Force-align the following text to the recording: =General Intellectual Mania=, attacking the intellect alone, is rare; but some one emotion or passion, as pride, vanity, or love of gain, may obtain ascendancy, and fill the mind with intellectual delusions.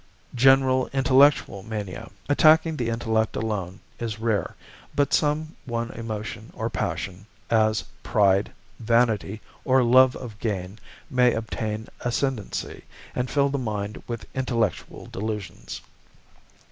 =General 0.33 0.89
Intellectual 0.93 1.61
Mania=, 1.61 2.09
attacking 2.27 2.75
the 2.75 2.89
intellect 2.89 3.35
alone, 3.35 3.79
is 3.99 4.17
rare; 4.19 4.55
but 4.95 5.13
some 5.13 5.55
one 5.65 5.91
emotion 5.91 6.51
or 6.55 6.71
passion, 6.71 7.27
as 7.51 7.83
pride, 8.01 8.51
vanity, 8.79 9.41
or 9.63 9.83
love 9.83 10.15
of 10.15 10.39
gain, 10.39 10.79
may 11.11 11.33
obtain 11.35 11.87
ascendancy, 11.99 12.83
and 13.13 13.29
fill 13.29 13.49
the 13.49 13.59
mind 13.59 14.01
with 14.07 14.25
intellectual 14.33 15.05
delusions. 15.05 15.81